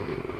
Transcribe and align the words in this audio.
Mm-hmm. 0.00 0.39